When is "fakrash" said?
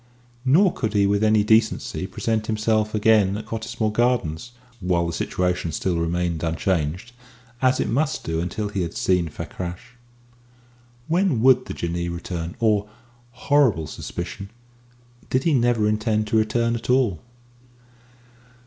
9.29-9.93